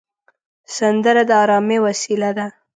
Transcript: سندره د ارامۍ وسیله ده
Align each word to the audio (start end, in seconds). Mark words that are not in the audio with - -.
سندره 0.75 1.23
د 1.29 1.31
ارامۍ 1.43 1.77
وسیله 1.85 2.29
ده 2.37 2.47